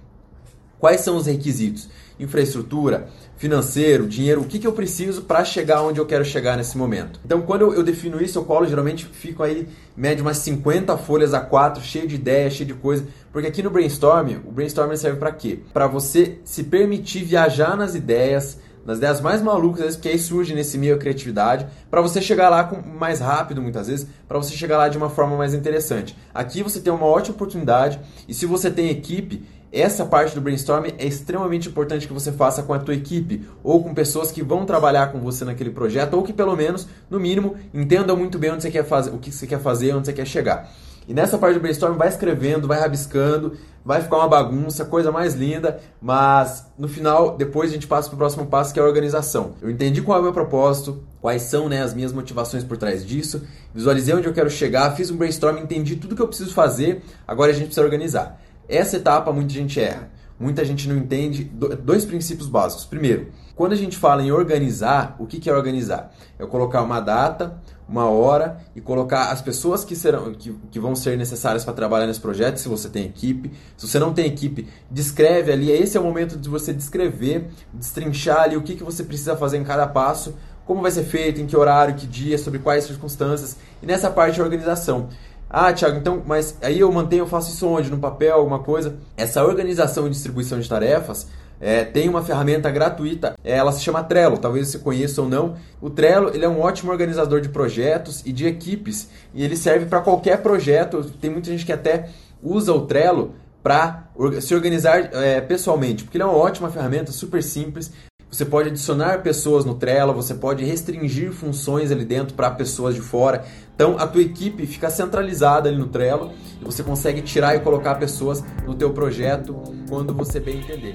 Quais 0.79 1.03
são 1.03 1.17
os 1.19 1.27
requisitos? 1.27 1.91
Infraestrutura, 2.19 3.09
financeiro, 3.37 4.07
dinheiro, 4.07 4.41
o 4.41 4.45
que, 4.45 4.59
que 4.59 4.67
eu 4.67 4.73
preciso 4.73 5.23
para 5.23 5.45
chegar 5.45 5.83
onde 5.83 6.01
eu 6.01 6.07
quero 6.07 6.25
chegar 6.25 6.57
nesse 6.57 6.77
momento. 6.77 7.21
Então, 7.25 7.41
quando 7.43 7.63
eu, 7.63 7.75
eu, 7.75 7.83
defino 7.83 8.21
isso, 8.21 8.39
eu 8.39 8.45
colo, 8.45 8.67
geralmente 8.67 9.07
fico 9.07 9.43
aí, 9.43 9.69
médio 9.97 10.25
umas 10.25 10.39
50 10.39 10.97
folhas 10.99 11.33
a 11.33 11.41
4, 11.41 11.83
cheio 11.83 12.09
de 12.09 12.17
ideias, 12.17 12.55
cheio 12.55 12.67
de 12.67 12.75
coisa. 12.75 13.07
Porque 13.33 13.47
aqui 13.47 13.63
no 13.63 13.71
brainstorm, 13.71 14.37
o 14.45 14.51
brainstorm 14.51 14.95
serve 14.97 15.19
para 15.19 15.31
quê? 15.31 15.61
Para 15.73 15.87
você 15.87 16.39
se 16.45 16.65
permitir 16.65 17.25
viajar 17.25 17.77
nas 17.77 17.95
ideias, 17.95 18.59
nas 18.85 18.97
ideias 18.99 19.21
mais 19.21 19.43
malucas, 19.43 19.81
às 19.81 19.85
vezes, 19.85 19.97
porque 19.97 20.09
aí 20.09 20.19
surge 20.19 20.55
nesse 20.55 20.79
meio 20.79 20.95
a 20.95 20.99
criatividade, 20.99 21.67
para 21.91 22.01
você 22.01 22.23
chegar 22.23 22.49
lá 22.49 22.65
com, 22.65 22.81
mais 22.81 23.21
rápido, 23.21 23.61
muitas 23.61 23.87
vezes, 23.87 24.09
para 24.27 24.39
você 24.39 24.57
chegar 24.57 24.79
lá 24.79 24.89
de 24.89 24.97
uma 24.97 25.11
forma 25.11 25.37
mais 25.37 25.53
interessante. 25.53 26.17
Aqui 26.35 26.63
você 26.63 26.81
tem 26.81 26.91
uma 26.91 27.05
ótima 27.05 27.35
oportunidade, 27.35 28.01
e 28.27 28.33
se 28.33 28.47
você 28.47 28.71
tem 28.71 28.89
equipe, 28.89 29.45
essa 29.73 30.05
parte 30.07 30.35
do 30.35 30.41
brainstorming 30.41 30.95
é 30.99 31.07
extremamente 31.07 31.69
importante 31.69 32.07
que 32.07 32.13
você 32.13 32.33
faça 32.33 32.63
com 32.63 32.73
a 32.73 32.79
tua 32.79 32.95
equipe 32.95 33.47
ou 33.63 33.83
com 33.83 33.93
pessoas 33.93 34.31
que 34.31 34.43
vão 34.43 34.65
trabalhar 34.65 35.13
com 35.13 35.21
você 35.21 35.45
naquele 35.45 35.71
projeto 35.71 36.15
ou 36.15 36.23
que 36.23 36.33
pelo 36.33 36.57
menos, 36.57 36.89
no 37.11 37.21
mínimo, 37.21 37.57
entendam 37.73 38.17
muito 38.17 38.39
bem 38.39 38.53
onde 38.53 38.63
você 38.63 38.71
quer 38.71 38.85
fazer, 38.85 39.11
o 39.11 39.19
que 39.19 39.31
você 39.31 39.47
quer 39.47 39.61
fazer, 39.61 39.95
onde 39.95 40.07
você 40.07 40.13
quer 40.13 40.27
chegar. 40.27 40.71
E 41.09 41.15
nessa 41.15 41.39
parte 41.39 41.55
do 41.55 41.61
brainstorm 41.61 41.97
vai 41.97 42.09
escrevendo, 42.09 42.69
vai 42.69 42.79
rabiscando, 42.79 43.57
vai 43.83 44.03
ficar 44.03 44.19
uma 44.19 44.29
bagunça, 44.29 44.85
coisa 44.85 45.11
mais 45.11 45.35
linda, 45.35 45.81
mas 46.03 46.67
no 46.79 46.87
final, 46.87 47.35
depois 47.35 47.71
a 47.71 47.73
gente 47.73 47.87
passa 47.87 48.09
para 48.09 48.15
o 48.15 48.19
próximo 48.19 48.45
passo 48.45 48.75
que 48.75 48.79
é 48.79 48.83
a 48.83 48.87
organização. 48.87 49.55
Eu 49.63 49.71
entendi 49.71 50.03
qual 50.03 50.19
é 50.19 50.21
o 50.21 50.25
meu 50.25 50.35
propósito, 50.35 51.03
quais 51.19 51.43
são 51.43 51.67
né, 51.67 51.83
as 51.83 51.95
minhas 51.95 52.13
motivações 52.13 52.63
por 52.63 52.77
trás 52.77 53.07
disso, 53.07 53.43
visualizei 53.75 54.15
onde 54.15 54.27
eu 54.27 54.35
quero 54.35 54.51
chegar, 54.51 54.95
fiz 54.97 55.11
um 55.11 55.17
brainstorm, 55.17 55.57
entendi 55.57 55.97
tudo 55.97 56.15
que 56.15 56.21
eu 56.21 56.29
preciso 56.29 56.53
fazer, 56.53 57.03
agora 57.27 57.53
a 57.53 57.55
gente 57.55 57.67
precisa 57.67 57.85
organizar. 57.85 58.39
Essa 58.69 58.97
etapa 58.97 59.33
muita 59.33 59.53
gente 59.53 59.81
erra. 59.81 60.11
Muita 60.39 60.65
gente 60.65 60.89
não 60.89 60.97
entende 60.97 61.43
dois 61.43 62.05
princípios 62.05 62.49
básicos. 62.49 62.85
Primeiro, 62.85 63.33
quando 63.57 63.73
a 63.73 63.77
gente 63.77 63.97
fala 63.97 64.23
em 64.23 64.31
organizar, 64.31 65.17
o 65.19 65.27
que 65.27 65.51
é 65.51 65.53
organizar? 65.53 66.15
É 66.39 66.47
colocar 66.47 66.81
uma 66.81 67.01
data, 67.01 67.61
uma 67.89 68.09
hora 68.09 68.61
e 68.77 68.81
colocar 68.81 69.33
as 69.33 69.43
pessoas 69.43 69.85
que 69.85 69.97
serão 69.97 70.33
que, 70.33 70.55
que 70.71 70.79
vão 70.79 70.95
ser 70.95 71.19
necessárias 71.19 71.65
para 71.65 71.75
trabalhar 71.75 72.07
nesse 72.07 72.21
projeto, 72.21 72.59
se 72.59 72.69
você 72.69 72.89
tem 72.89 73.05
equipe. 73.05 73.51
Se 73.77 73.89
você 73.89 73.99
não 73.99 74.15
tem 74.15 74.27
equipe, 74.27 74.69
descreve 74.89 75.51
ali. 75.51 75.73
Esse 75.73 75.97
é 75.97 76.01
o 76.01 76.05
momento 76.05 76.37
de 76.37 76.49
você 76.49 76.73
descrever, 76.73 77.51
destrinchar 77.73 78.43
ali 78.43 78.57
o 78.57 78.63
que, 78.63 78.77
que 78.77 78.85
você 78.85 79.03
precisa 79.03 79.37
fazer 79.37 79.57
em 79.57 79.65
cada 79.65 79.89
passo, 79.89 80.37
como 80.65 80.83
vai 80.83 80.93
ser 80.93 81.03
feito, 81.03 81.41
em 81.41 81.47
que 81.47 81.57
horário, 81.57 81.97
que 81.97 82.07
dia, 82.07 82.39
sobre 82.39 82.61
quais 82.61 82.85
circunstâncias. 82.85 83.57
E 83.83 83.87
nessa 83.87 84.09
parte 84.09 84.35
de 84.35 84.43
organização. 84.43 85.09
Ah, 85.51 85.73
Thiago, 85.73 85.97
então, 85.97 86.23
mas 86.27 86.59
aí 86.61 86.81
eu 86.81 86.93
mantenho, 86.93 87.23
eu 87.23 87.27
faço 87.27 87.51
isso 87.51 87.67
onde? 87.67 87.91
No 87.91 87.99
papel, 87.99 88.35
alguma 88.35 88.59
coisa? 88.59 88.97
Essa 89.17 89.43
organização 89.45 90.07
e 90.07 90.11
distribuição 90.11 90.61
de 90.61 90.69
tarefas 90.69 91.27
é, 91.61 91.85
tem 91.85 92.09
uma 92.09 92.23
ferramenta 92.23 92.71
gratuita, 92.71 93.35
é, 93.43 93.57
ela 93.57 93.73
se 93.73 93.83
chama 93.83 94.03
Trello, 94.05 94.39
talvez 94.39 94.69
você 94.69 94.79
conheça 94.79 95.23
ou 95.23 95.29
não. 95.29 95.57
O 95.81 95.91
Trello 95.91 96.31
ele 96.35 96.45
é 96.45 96.49
um 96.49 96.61
ótimo 96.61 96.93
organizador 96.93 97.41
de 97.41 97.49
projetos 97.49 98.23
e 98.25 98.33
de 98.33 98.47
equipes 98.47 99.09
e 99.35 99.43
ele 99.43 99.57
serve 99.57 99.87
para 99.87 100.01
qualquer 100.01 100.43
projeto. 100.43 101.03
Tem 101.21 101.31
muita 101.31 101.51
gente 101.51 101.65
que 101.65 101.73
até 101.73 102.11
usa 102.43 102.73
o 102.73 102.87
Trello 102.87 103.35
para 103.63 104.09
se 104.41 104.55
organizar 104.55 105.11
é, 105.13 105.41
pessoalmente, 105.41 106.05
porque 106.05 106.17
ele 106.17 106.23
é 106.23 106.27
uma 106.27 106.37
ótima 106.37 106.71
ferramenta, 106.71 107.11
super 107.11 107.43
simples. 107.43 107.93
Você 108.31 108.45
pode 108.45 108.69
adicionar 108.69 109.23
pessoas 109.23 109.65
no 109.65 109.75
Trello, 109.75 110.13
você 110.13 110.35
pode 110.35 110.63
restringir 110.63 111.33
funções 111.33 111.91
ali 111.91 112.05
dentro 112.05 112.35
para 112.35 112.51
pessoas 112.51 112.95
de 112.95 113.01
fora. 113.01 113.45
Então 113.75 113.97
a 113.99 114.07
tua 114.07 114.21
equipe 114.21 114.67
fica 114.67 114.91
centralizada 114.91 115.69
ali 115.69 115.79
no 115.79 115.87
Trello 115.87 116.33
e 116.61 116.65
você 116.65 116.83
consegue 116.83 117.23
tirar 117.23 117.57
e 117.57 117.61
colocar 117.61 117.95
pessoas 117.95 118.45
no 118.67 118.75
teu 118.75 118.91
projeto 118.91 119.57
quando 119.89 120.13
você 120.13 120.39
bem 120.41 120.59
entender. 120.59 120.93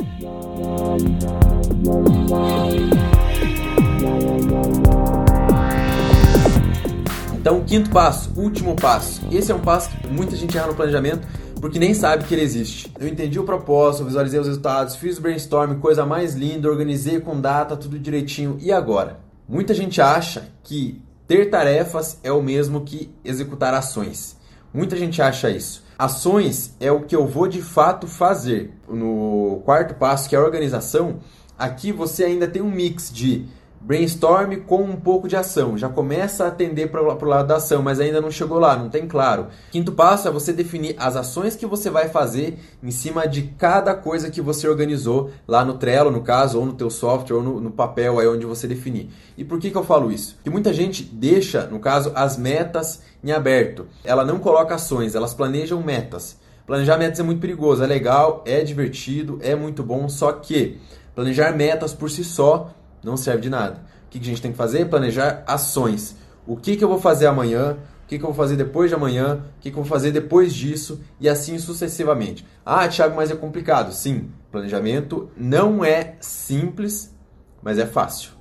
Então, 7.35 7.61
quinto 7.61 7.89
passo, 7.89 8.31
último 8.37 8.73
passo. 8.73 9.21
Esse 9.29 9.51
é 9.51 9.55
um 9.55 9.59
passo 9.59 9.89
que 9.89 10.07
muita 10.07 10.33
gente 10.35 10.57
erra 10.57 10.67
no 10.67 10.75
planejamento 10.75 11.27
porque 11.63 11.79
nem 11.79 11.93
sabe 11.93 12.25
que 12.25 12.33
ele 12.33 12.41
existe. 12.41 12.91
Eu 12.99 13.07
entendi 13.07 13.39
o 13.39 13.45
propósito, 13.45 14.03
visualizei 14.03 14.37
os 14.37 14.47
resultados, 14.47 14.97
fiz 14.97 15.17
o 15.17 15.21
brainstorming, 15.21 15.79
coisa 15.79 16.05
mais 16.05 16.35
linda, 16.35 16.69
organizei 16.69 17.21
com 17.21 17.39
data, 17.39 17.77
tudo 17.77 17.97
direitinho. 17.97 18.57
E 18.59 18.69
agora? 18.69 19.21
Muita 19.47 19.73
gente 19.73 20.01
acha 20.01 20.49
que 20.61 21.01
ter 21.25 21.49
tarefas 21.49 22.19
é 22.21 22.29
o 22.33 22.43
mesmo 22.43 22.81
que 22.81 23.09
executar 23.23 23.73
ações. 23.73 24.35
Muita 24.73 24.97
gente 24.97 25.21
acha 25.21 25.49
isso. 25.49 25.85
Ações 25.97 26.75
é 26.81 26.91
o 26.91 27.03
que 27.03 27.15
eu 27.15 27.25
vou 27.25 27.47
de 27.47 27.61
fato 27.61 28.07
fazer. 28.07 28.73
No 28.85 29.61
quarto 29.63 29.93
passo, 29.93 30.27
que 30.27 30.35
é 30.35 30.39
a 30.39 30.43
organização, 30.43 31.21
aqui 31.57 31.93
você 31.93 32.25
ainda 32.25 32.45
tem 32.45 32.61
um 32.61 32.69
mix 32.69 33.09
de 33.09 33.45
Brainstorm 33.85 34.61
com 34.65 34.81
um 34.81 34.95
pouco 34.95 35.27
de 35.27 35.35
ação. 35.35 35.77
Já 35.77 35.89
começa 35.89 36.45
a 36.45 36.47
atender 36.47 36.89
para 36.89 37.01
o 37.01 37.25
lado 37.25 37.47
da 37.47 37.57
ação, 37.57 37.83
mas 37.83 37.99
ainda 37.99 38.21
não 38.21 38.31
chegou 38.31 38.57
lá, 38.57 38.77
não 38.77 38.87
tem 38.87 39.05
claro. 39.05 39.47
Quinto 39.71 39.91
passo 39.91 40.25
é 40.25 40.31
você 40.31 40.53
definir 40.53 40.95
as 40.97 41.17
ações 41.17 41.57
que 41.57 41.65
você 41.65 41.89
vai 41.89 42.07
fazer 42.07 42.57
em 42.81 42.91
cima 42.91 43.27
de 43.27 43.41
cada 43.57 43.93
coisa 43.93 44.31
que 44.31 44.41
você 44.41 44.69
organizou 44.69 45.31
lá 45.45 45.65
no 45.65 45.73
Trello, 45.73 46.09
no 46.09 46.21
caso, 46.21 46.59
ou 46.59 46.65
no 46.65 46.71
teu 46.71 46.89
software, 46.89 47.35
ou 47.35 47.43
no, 47.43 47.59
no 47.59 47.71
papel 47.71 48.19
aí 48.19 48.27
onde 48.27 48.45
você 48.45 48.69
definir. 48.69 49.09
E 49.37 49.43
por 49.43 49.59
que, 49.59 49.69
que 49.69 49.77
eu 49.77 49.83
falo 49.83 50.09
isso? 50.09 50.35
Porque 50.35 50.49
muita 50.49 50.71
gente 50.71 51.03
deixa, 51.03 51.65
no 51.65 51.79
caso, 51.79 52.13
as 52.15 52.37
metas 52.37 53.01
em 53.21 53.33
aberto. 53.33 53.85
Ela 54.05 54.23
não 54.23 54.39
coloca 54.39 54.75
ações, 54.75 55.13
elas 55.13 55.33
planejam 55.33 55.83
metas. 55.83 56.37
Planejar 56.65 56.97
metas 56.97 57.19
é 57.19 57.23
muito 57.23 57.41
perigoso, 57.41 57.83
é 57.83 57.87
legal, 57.87 58.43
é 58.45 58.61
divertido, 58.61 59.39
é 59.41 59.53
muito 59.53 59.83
bom, 59.83 60.07
só 60.07 60.31
que 60.31 60.79
planejar 61.13 61.51
metas 61.51 61.93
por 61.93 62.09
si 62.09 62.23
só 62.23 62.73
não 63.03 63.17
serve 63.17 63.41
de 63.41 63.49
nada. 63.49 63.81
O 64.05 64.09
que 64.09 64.19
a 64.19 64.23
gente 64.23 64.41
tem 64.41 64.51
que 64.51 64.57
fazer? 64.57 64.85
Planejar 64.85 65.43
ações. 65.47 66.15
O 66.45 66.55
que, 66.55 66.77
eu 66.81 66.87
vou 66.87 66.99
fazer 66.99 67.27
amanhã? 67.27 67.77
O 68.03 68.07
que, 68.07 68.15
eu 68.15 68.21
vou 68.21 68.33
fazer 68.33 68.55
depois 68.55 68.89
de 68.89 68.95
amanhã? 68.95 69.43
O 69.57 69.61
que, 69.61 69.69
eu 69.69 69.73
vou 69.73 69.85
fazer 69.85 70.11
depois 70.11 70.53
disso? 70.53 71.01
E 71.19 71.27
assim 71.27 71.57
sucessivamente. 71.57 72.45
Ah, 72.65 72.87
Thiago, 72.87 73.15
mas 73.15 73.31
é 73.31 73.35
complicado. 73.35 73.93
Sim, 73.93 74.29
planejamento 74.51 75.29
não 75.37 75.83
é 75.83 76.15
simples, 76.19 77.13
mas 77.61 77.79
é 77.79 77.85
fácil. 77.85 78.31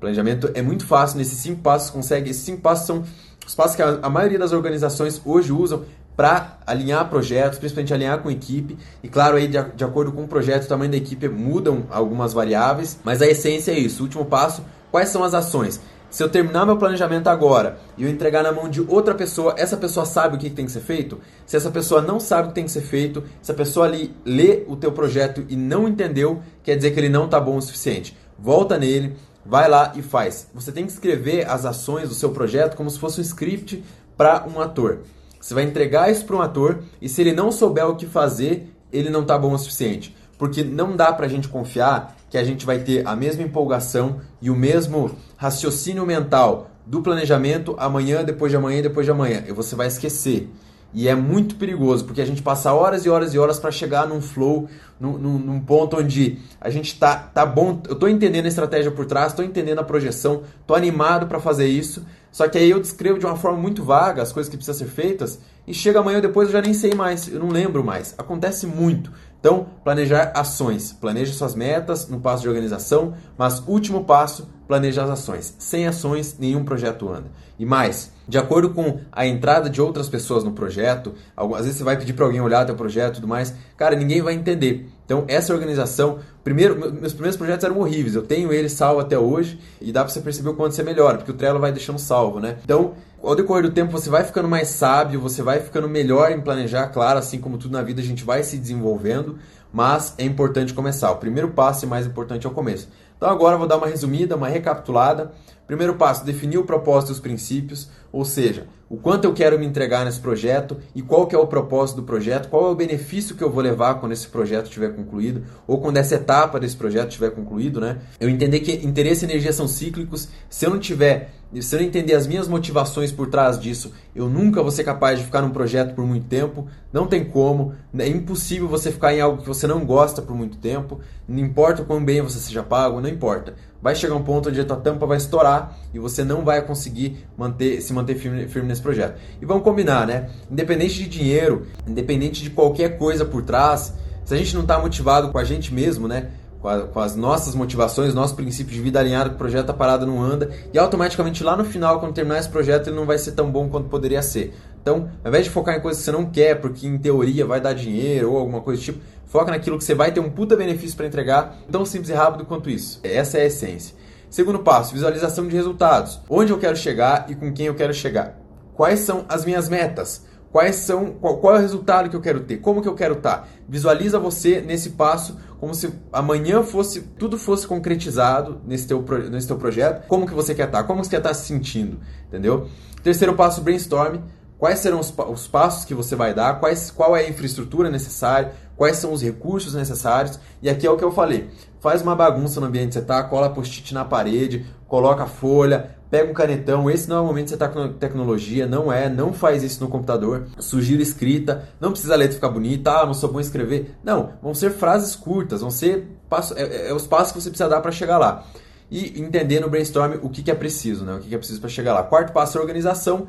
Planejamento 0.00 0.50
é 0.54 0.62
muito 0.62 0.86
fácil. 0.86 1.18
Nesses 1.18 1.38
cinco 1.38 1.62
passos, 1.62 1.90
consegue. 1.90 2.30
Esses 2.30 2.42
cinco 2.42 2.62
passos 2.62 2.86
são 2.86 3.04
os 3.46 3.54
passos 3.54 3.76
que 3.76 3.82
a 3.82 4.10
maioria 4.10 4.38
das 4.38 4.52
organizações 4.52 5.20
hoje 5.24 5.52
usam 5.52 5.84
para 6.16 6.58
alinhar 6.66 7.08
projetos, 7.08 7.58
principalmente 7.58 7.92
alinhar 7.92 8.18
com 8.20 8.30
equipe. 8.30 8.78
E 9.02 9.08
claro, 9.08 9.36
aí 9.36 9.46
de, 9.46 9.62
de, 9.62 9.84
acordo 9.84 10.12
com 10.12 10.24
o 10.24 10.28
projeto, 10.28 10.64
o 10.64 10.68
tamanho 10.68 10.90
da 10.90 10.96
equipe 10.96 11.28
mudam 11.28 11.84
algumas 11.90 12.32
variáveis, 12.32 12.98
mas 13.04 13.20
a 13.20 13.26
essência 13.26 13.72
é 13.72 13.78
isso. 13.78 14.02
Último 14.02 14.24
passo, 14.24 14.64
quais 14.90 15.10
são 15.10 15.22
as 15.22 15.34
ações? 15.34 15.80
Se 16.08 16.22
eu 16.22 16.28
terminar 16.28 16.64
meu 16.64 16.78
planejamento 16.78 17.26
agora 17.26 17.78
e 17.98 18.04
eu 18.04 18.08
entregar 18.08 18.42
na 18.42 18.52
mão 18.52 18.70
de 18.70 18.80
outra 18.80 19.14
pessoa, 19.14 19.54
essa 19.58 19.76
pessoa 19.76 20.06
sabe 20.06 20.36
o 20.36 20.38
que 20.38 20.48
tem 20.48 20.64
que 20.64 20.72
ser 20.72 20.80
feito? 20.80 21.20
Se 21.44 21.56
essa 21.56 21.70
pessoa 21.70 22.00
não 22.00 22.18
sabe 22.18 22.44
o 22.44 22.48
que 22.48 22.54
tem 22.54 22.64
que 22.64 22.70
ser 22.70 22.80
feito, 22.80 23.22
se 23.42 23.50
a 23.50 23.54
pessoa 23.54 23.86
ali 23.86 24.14
lê 24.24 24.64
o 24.66 24.76
teu 24.76 24.92
projeto 24.92 25.44
e 25.48 25.56
não 25.56 25.86
entendeu, 25.86 26.42
quer 26.62 26.76
dizer 26.76 26.92
que 26.92 27.00
ele 27.00 27.08
não 27.08 27.26
está 27.26 27.38
bom 27.38 27.56
o 27.56 27.62
suficiente. 27.62 28.16
Volta 28.38 28.78
nele, 28.78 29.16
vai 29.44 29.68
lá 29.68 29.92
e 29.96 30.00
faz. 30.00 30.48
Você 30.54 30.72
tem 30.72 30.86
que 30.86 30.92
escrever 30.92 31.48
as 31.50 31.66
ações 31.66 32.08
do 32.08 32.14
seu 32.14 32.30
projeto 32.30 32.76
como 32.76 32.88
se 32.88 32.98
fosse 32.98 33.20
um 33.20 33.22
script 33.22 33.84
para 34.16 34.46
um 34.46 34.60
ator. 34.60 35.00
Você 35.46 35.54
vai 35.54 35.62
entregar 35.62 36.10
isso 36.10 36.24
para 36.24 36.34
um 36.34 36.42
ator 36.42 36.80
e 37.00 37.08
se 37.08 37.20
ele 37.20 37.32
não 37.32 37.52
souber 37.52 37.88
o 37.88 37.94
que 37.94 38.04
fazer, 38.04 38.68
ele 38.92 39.08
não 39.08 39.22
está 39.22 39.38
bom 39.38 39.52
o 39.52 39.58
suficiente. 39.58 40.12
Porque 40.36 40.64
não 40.64 40.96
dá 40.96 41.12
para 41.12 41.26
a 41.26 41.28
gente 41.28 41.46
confiar 41.46 42.16
que 42.28 42.36
a 42.36 42.42
gente 42.42 42.66
vai 42.66 42.80
ter 42.80 43.06
a 43.06 43.14
mesma 43.14 43.44
empolgação 43.44 44.20
e 44.42 44.50
o 44.50 44.56
mesmo 44.56 45.08
raciocínio 45.36 46.04
mental 46.04 46.72
do 46.84 47.00
planejamento 47.00 47.76
amanhã, 47.78 48.24
depois 48.24 48.50
de 48.50 48.56
amanhã, 48.56 48.82
depois 48.82 49.06
de 49.06 49.12
amanhã. 49.12 49.44
E 49.46 49.52
você 49.52 49.76
vai 49.76 49.86
esquecer. 49.86 50.50
E 50.92 51.06
é 51.06 51.14
muito 51.14 51.54
perigoso, 51.54 52.06
porque 52.06 52.20
a 52.20 52.26
gente 52.26 52.42
passa 52.42 52.72
horas 52.72 53.06
e 53.06 53.08
horas 53.08 53.32
e 53.32 53.38
horas 53.38 53.60
para 53.60 53.70
chegar 53.70 54.04
num 54.08 54.20
flow, 54.20 54.68
num, 54.98 55.16
num, 55.16 55.38
num, 55.38 55.60
ponto 55.60 55.96
onde 55.96 56.38
a 56.60 56.70
gente 56.70 56.98
tá, 56.98 57.16
tá 57.16 57.46
bom. 57.46 57.80
Eu 57.88 57.94
tô 57.94 58.08
entendendo 58.08 58.46
a 58.46 58.48
estratégia 58.48 58.90
por 58.90 59.06
trás, 59.06 59.32
tô 59.32 59.44
entendendo 59.44 59.78
a 59.78 59.84
projeção, 59.84 60.42
tô 60.66 60.74
animado 60.74 61.28
para 61.28 61.38
fazer 61.38 61.68
isso. 61.68 62.04
Só 62.36 62.46
que 62.46 62.58
aí 62.58 62.68
eu 62.68 62.78
descrevo 62.78 63.18
de 63.18 63.24
uma 63.24 63.34
forma 63.34 63.56
muito 63.56 63.82
vaga 63.82 64.20
as 64.20 64.30
coisas 64.30 64.50
que 64.50 64.58
precisam 64.58 64.86
ser 64.86 64.92
feitas 64.92 65.40
e 65.66 65.72
chega 65.72 66.00
amanhã 66.00 66.20
depois 66.20 66.48
eu 66.48 66.52
já 66.52 66.60
nem 66.60 66.74
sei 66.74 66.92
mais, 66.92 67.32
eu 67.32 67.40
não 67.40 67.48
lembro 67.48 67.82
mais. 67.82 68.14
Acontece 68.18 68.66
muito. 68.66 69.10
Então, 69.40 69.68
planejar 69.82 70.32
ações. 70.34 70.92
Planeje 70.92 71.32
suas 71.32 71.54
metas 71.54 72.08
no 72.10 72.20
passo 72.20 72.42
de 72.42 72.48
organização, 72.50 73.14
mas 73.38 73.66
último 73.66 74.04
passo, 74.04 74.50
planeje 74.68 75.00
as 75.00 75.08
ações. 75.08 75.56
Sem 75.58 75.86
ações, 75.86 76.36
nenhum 76.38 76.62
projeto 76.62 77.08
anda. 77.08 77.30
E 77.58 77.64
mais, 77.64 78.12
de 78.28 78.36
acordo 78.36 78.68
com 78.74 79.00
a 79.10 79.26
entrada 79.26 79.70
de 79.70 79.80
outras 79.80 80.06
pessoas 80.06 80.44
no 80.44 80.52
projeto, 80.52 81.14
às 81.34 81.64
vezes 81.64 81.76
você 81.76 81.84
vai 81.84 81.96
pedir 81.96 82.12
para 82.12 82.26
alguém 82.26 82.42
olhar 82.42 82.66
teu 82.66 82.76
projeto 82.76 83.12
e 83.12 83.14
tudo 83.14 83.28
mais, 83.28 83.54
cara, 83.78 83.96
ninguém 83.96 84.20
vai 84.20 84.34
entender. 84.34 84.90
Então, 85.06 85.24
essa 85.28 85.54
organização, 85.54 86.18
primeiro, 86.42 86.76
meus 86.76 87.12
primeiros 87.12 87.36
projetos 87.36 87.64
eram 87.64 87.78
horríveis, 87.78 88.16
eu 88.16 88.22
tenho 88.22 88.52
eles 88.52 88.72
salvo 88.72 89.00
até 89.00 89.16
hoje 89.16 89.58
e 89.80 89.92
dá 89.92 90.02
para 90.02 90.12
você 90.12 90.20
perceber 90.20 90.48
o 90.48 90.54
quanto 90.54 90.74
você 90.74 90.82
melhora, 90.82 91.16
porque 91.16 91.30
o 91.30 91.34
Trello 91.34 91.60
vai 91.60 91.70
deixando 91.70 91.98
salvo, 91.98 92.40
né? 92.40 92.56
Então, 92.64 92.94
ao 93.22 93.36
decorrer 93.36 93.62
do 93.62 93.70
tempo 93.70 93.92
você 93.92 94.10
vai 94.10 94.24
ficando 94.24 94.48
mais 94.48 94.68
sábio, 94.68 95.20
você 95.20 95.42
vai 95.42 95.60
ficando 95.60 95.88
melhor 95.88 96.32
em 96.32 96.40
planejar, 96.40 96.88
claro, 96.88 97.20
assim 97.20 97.38
como 97.38 97.56
tudo 97.56 97.72
na 97.72 97.82
vida 97.82 98.00
a 98.00 98.04
gente 98.04 98.24
vai 98.24 98.42
se 98.42 98.58
desenvolvendo, 98.58 99.38
mas 99.72 100.12
é 100.18 100.24
importante 100.24 100.74
começar. 100.74 101.12
O 101.12 101.16
primeiro 101.16 101.50
passo 101.50 101.84
e 101.84 101.88
mais 101.88 102.04
importante 102.04 102.44
é 102.44 102.50
o 102.50 102.52
começo. 102.52 102.88
Então 103.16 103.30
agora 103.30 103.54
eu 103.54 103.58
vou 103.58 103.68
dar 103.68 103.76
uma 103.76 103.86
resumida, 103.86 104.36
uma 104.36 104.48
recapitulada. 104.48 105.32
Primeiro 105.66 105.96
passo, 105.96 106.24
definir 106.24 106.58
o 106.58 106.64
propósito 106.64 107.10
e 107.10 107.12
os 107.14 107.20
princípios, 107.20 107.88
ou 108.12 108.24
seja, 108.24 108.68
o 108.88 108.96
quanto 108.96 109.24
eu 109.24 109.34
quero 109.34 109.58
me 109.58 109.66
entregar 109.66 110.04
nesse 110.04 110.20
projeto 110.20 110.76
e 110.94 111.02
qual 111.02 111.26
que 111.26 111.34
é 111.34 111.38
o 111.38 111.46
propósito 111.48 111.96
do 111.96 112.02
projeto, 112.04 112.48
qual 112.48 112.68
é 112.68 112.70
o 112.70 112.74
benefício 112.74 113.34
que 113.34 113.42
eu 113.42 113.50
vou 113.50 113.60
levar 113.60 113.96
quando 113.96 114.12
esse 114.12 114.28
projeto 114.28 114.66
estiver 114.66 114.94
concluído 114.94 115.42
ou 115.66 115.80
quando 115.80 115.96
essa 115.96 116.14
etapa 116.14 116.60
desse 116.60 116.76
projeto 116.76 117.08
estiver 117.08 117.30
concluído, 117.30 117.80
né? 117.80 117.98
Eu 118.20 118.28
entender 118.28 118.60
que 118.60 118.86
interesse 118.86 119.24
e 119.24 119.28
energia 119.28 119.52
são 119.52 119.66
cíclicos. 119.66 120.28
Se 120.48 120.64
eu 120.64 120.70
não 120.70 120.78
tiver, 120.78 121.32
se 121.60 121.74
eu 121.74 121.80
não 121.80 121.86
entender 121.86 122.14
as 122.14 122.28
minhas 122.28 122.46
motivações 122.46 123.10
por 123.10 123.26
trás 123.26 123.58
disso, 123.58 123.92
eu 124.14 124.28
nunca 124.28 124.62
vou 124.62 124.70
ser 124.70 124.84
capaz 124.84 125.18
de 125.18 125.24
ficar 125.24 125.42
num 125.42 125.50
projeto 125.50 125.92
por 125.96 126.06
muito 126.06 126.28
tempo. 126.28 126.68
Não 126.92 127.08
tem 127.08 127.24
como, 127.24 127.74
é 127.98 128.06
impossível 128.06 128.68
você 128.68 128.92
ficar 128.92 129.12
em 129.12 129.20
algo 129.20 129.42
que 129.42 129.48
você 129.48 129.66
não 129.66 129.84
gosta 129.84 130.22
por 130.22 130.36
muito 130.36 130.58
tempo. 130.58 131.00
Não 131.28 131.40
importa 131.40 131.82
o 131.82 131.84
quão 131.84 132.04
bem 132.04 132.22
você 132.22 132.38
seja 132.38 132.62
pago, 132.62 133.00
não 133.00 133.08
importa 133.08 133.54
vai 133.86 133.94
chegar 133.94 134.16
um 134.16 134.22
ponto 134.24 134.48
onde 134.48 134.60
a 134.60 134.64
tua 134.64 134.78
tampa 134.78 135.06
vai 135.06 135.16
estourar 135.16 135.78
e 135.94 135.98
você 136.00 136.24
não 136.24 136.44
vai 136.44 136.60
conseguir 136.60 137.24
manter, 137.38 137.80
se 137.80 137.92
manter 137.92 138.16
firme, 138.16 138.48
firme 138.48 138.66
nesse 138.66 138.82
projeto. 138.82 139.16
E 139.40 139.46
vamos 139.46 139.62
combinar, 139.62 140.08
né? 140.08 140.28
Independente 140.50 140.94
de 140.94 141.08
dinheiro, 141.08 141.68
independente 141.86 142.42
de 142.42 142.50
qualquer 142.50 142.98
coisa 142.98 143.24
por 143.24 143.44
trás, 143.44 143.94
se 144.24 144.34
a 144.34 144.36
gente 144.36 144.52
não 144.56 144.62
está 144.62 144.76
motivado 144.76 145.30
com 145.30 145.38
a 145.38 145.44
gente 145.44 145.72
mesmo, 145.72 146.08
né? 146.08 146.30
Com, 146.60 146.68
a, 146.68 146.80
com, 146.80 146.98
as 146.98 147.14
nossas 147.14 147.54
motivações, 147.54 148.12
nossos 148.12 148.34
princípios 148.34 148.74
de 148.74 148.82
vida 148.82 148.98
alinhado, 148.98 149.30
o 149.30 149.38
projeto 149.38 149.70
a 149.70 149.72
parada 149.72 150.04
não 150.04 150.20
anda, 150.20 150.50
e 150.74 150.78
automaticamente 150.80 151.44
lá 151.44 151.56
no 151.56 151.64
final, 151.64 152.00
quando 152.00 152.12
terminar 152.12 152.40
esse 152.40 152.48
projeto, 152.48 152.88
ele 152.88 152.96
não 152.96 153.06
vai 153.06 153.18
ser 153.18 153.32
tão 153.32 153.48
bom 153.48 153.68
quanto 153.68 153.88
poderia 153.88 154.20
ser. 154.20 154.52
Então, 154.86 155.10
ao 155.24 155.30
invés 155.30 155.44
de 155.44 155.50
focar 155.50 155.74
em 155.74 155.80
coisas 155.80 156.00
que 156.00 156.04
você 156.04 156.12
não 156.12 156.30
quer, 156.30 156.60
porque 156.60 156.86
em 156.86 156.96
teoria 156.96 157.44
vai 157.44 157.60
dar 157.60 157.72
dinheiro 157.72 158.30
ou 158.30 158.38
alguma 158.38 158.60
coisa 158.60 158.80
do 158.80 158.84
tipo, 158.84 159.00
Foca 159.26 159.50
naquilo 159.50 159.76
que 159.76 159.82
você 159.82 159.96
vai 159.96 160.12
ter 160.12 160.20
um 160.20 160.30
puta 160.30 160.56
benefício 160.56 160.96
para 160.96 161.08
entregar, 161.08 161.56
tão 161.68 161.84
simples 161.84 162.10
e 162.10 162.12
rápido 162.12 162.46
quanto 162.46 162.70
isso. 162.70 163.00
Essa 163.02 163.38
é 163.38 163.42
a 163.42 163.46
essência. 163.46 163.96
Segundo 164.30 164.60
passo, 164.60 164.94
visualização 164.94 165.48
de 165.48 165.56
resultados. 165.56 166.20
Onde 166.30 166.52
eu 166.52 166.58
quero 166.58 166.76
chegar 166.76 167.26
e 167.28 167.34
com 167.34 167.52
quem 167.52 167.66
eu 167.66 167.74
quero 167.74 167.92
chegar. 167.92 168.38
Quais 168.74 169.00
são 169.00 169.24
as 169.28 169.44
minhas 169.44 169.68
metas? 169.68 170.24
Quais 170.52 170.76
são, 170.76 171.06
qual, 171.20 171.38
qual 171.38 171.56
é 171.56 171.58
o 171.58 171.62
resultado 171.62 172.08
que 172.08 172.14
eu 172.14 172.20
quero 172.20 172.40
ter? 172.40 172.58
Como 172.58 172.80
que 172.80 172.88
eu 172.88 172.94
quero 172.94 173.14
estar? 173.14 173.38
Tá? 173.38 173.48
Visualiza 173.68 174.20
você 174.20 174.60
nesse 174.60 174.90
passo 174.90 175.36
como 175.58 175.74
se 175.74 175.92
amanhã 176.12 176.62
fosse 176.62 177.00
tudo 177.00 177.36
fosse 177.36 177.66
concretizado 177.66 178.60
nesse 178.64 178.86
teu, 178.86 179.04
nesse 179.30 179.48
teu 179.48 179.56
projeto. 179.56 180.06
Como 180.06 180.26
que 180.26 180.32
você 180.32 180.54
quer 180.54 180.66
estar? 180.66 180.82
Tá? 180.82 180.84
Como 180.84 181.02
você 181.02 181.10
quer 181.10 181.16
estar 181.18 181.30
tá 181.30 181.34
se 181.34 181.46
sentindo? 181.46 181.98
Entendeu? 182.28 182.68
Terceiro 183.02 183.34
passo, 183.34 183.60
brainstorm. 183.60 184.18
Quais 184.58 184.78
serão 184.78 185.00
os, 185.00 185.12
os 185.28 185.46
passos 185.46 185.84
que 185.84 185.94
você 185.94 186.16
vai 186.16 186.32
dar? 186.32 186.58
Quais, 186.60 186.90
qual 186.90 187.16
é 187.16 187.20
a 187.20 187.28
infraestrutura 187.28 187.90
necessária? 187.90 188.52
quais 188.76 188.96
são 188.96 189.12
os 189.12 189.22
recursos 189.22 189.74
necessários. 189.74 190.38
E 190.62 190.68
aqui 190.68 190.86
é 190.86 190.90
o 190.90 190.96
que 190.96 191.04
eu 191.04 191.10
falei: 191.10 191.48
faz 191.80 192.02
uma 192.02 192.14
bagunça 192.14 192.60
no 192.60 192.66
ambiente 192.66 192.88
que 192.88 192.94
você 192.94 192.98
está, 193.00 193.22
cola 193.24 193.50
post-it 193.50 193.92
na 193.94 194.04
parede, 194.04 194.66
coloca 194.86 195.26
folha, 195.26 195.96
pega 196.10 196.30
um 196.30 196.34
canetão. 196.34 196.90
Esse 196.90 197.08
não 197.08 197.16
é 197.16 197.20
o 197.20 197.24
momento 197.24 197.44
de 197.44 197.50
você 197.50 197.56
estar 197.56 197.68
tá 197.68 197.74
com 197.74 197.92
tecnologia, 197.94 198.66
não 198.66 198.92
é, 198.92 199.08
não 199.08 199.32
faz 199.32 199.62
isso 199.62 199.82
no 199.82 199.88
computador. 199.88 200.46
Sugiro 200.58 201.02
escrita, 201.02 201.68
não 201.80 201.90
precisa 201.90 202.14
a 202.14 202.16
letra 202.16 202.34
ficar 202.34 202.50
bonita, 202.50 202.90
ah, 202.92 203.06
não 203.06 203.14
sou 203.14 203.32
bom 203.32 203.38
em 203.38 203.42
escrever. 203.42 203.96
Não, 204.04 204.34
vão 204.42 204.54
ser 204.54 204.70
frases 204.70 205.16
curtas, 205.16 205.62
vão 205.62 205.70
ser 205.70 206.06
passo, 206.28 206.56
é, 206.56 206.62
é, 206.62 206.88
é 206.90 206.94
os 206.94 207.06
passos 207.06 207.32
que 207.32 207.40
você 207.40 207.48
precisa 207.48 207.68
dar 207.68 207.80
para 207.80 207.90
chegar 207.90 208.18
lá. 208.18 208.44
E 208.88 209.20
entender 209.20 209.58
no 209.58 209.68
brainstorm 209.68 210.14
o 210.22 210.28
que, 210.28 210.44
que 210.44 210.50
é 210.50 210.54
preciso, 210.54 211.04
né? 211.04 211.14
o 211.14 211.18
que, 211.18 211.28
que 211.28 211.34
é 211.34 211.38
preciso 211.38 211.60
para 211.60 211.68
chegar 211.68 211.92
lá. 211.92 212.04
Quarto 212.04 212.32
passo 212.32 212.56
é 212.56 212.60
organização 212.60 213.26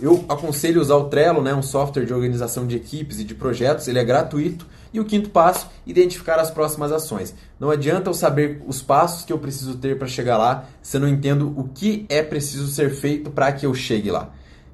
eu 0.00 0.24
aconselho 0.28 0.80
usar 0.80 0.96
o 0.96 1.04
Trello, 1.04 1.42
né, 1.42 1.54
um 1.54 1.62
software 1.62 2.04
de 2.04 2.12
organização 2.12 2.66
de 2.66 2.76
equipes 2.76 3.20
e 3.20 3.24
de 3.24 3.34
projetos, 3.34 3.88
ele 3.88 3.98
é 3.98 4.04
gratuito. 4.04 4.66
E 4.92 5.00
o 5.00 5.04
quinto 5.04 5.30
passo, 5.30 5.68
identificar 5.84 6.36
as 6.36 6.52
próximas 6.52 6.92
ações. 6.92 7.34
Não 7.58 7.68
adianta 7.68 8.10
eu 8.10 8.14
saber 8.14 8.62
os 8.64 8.80
passos 8.80 9.24
que 9.24 9.32
eu 9.32 9.38
preciso 9.40 9.76
ter 9.76 9.98
para 9.98 10.06
chegar 10.06 10.38
lá 10.38 10.66
se 10.80 10.96
eu 10.96 11.00
não 11.00 11.08
entendo 11.08 11.52
o 11.56 11.64
que 11.64 12.06
é 12.08 12.22
preciso 12.22 12.68
ser 12.68 12.90
feito 12.90 13.28
para 13.28 13.50
que 13.50 13.66
eu 13.66 13.74
chegue 13.74 14.12
lá. 14.12 14.30